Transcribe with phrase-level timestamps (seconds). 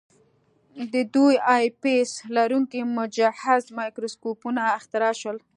[0.93, 5.37] د دوه آی پیس لرونکي مجهز مایکروسکوپونه اختراع شول.